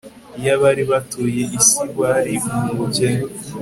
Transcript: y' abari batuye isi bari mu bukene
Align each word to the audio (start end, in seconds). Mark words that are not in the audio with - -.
y' 0.43 0.51
abari 0.55 0.83
batuye 0.91 1.43
isi 1.57 1.83
bari 1.99 2.35
mu 2.63 2.71
bukene 2.77 3.25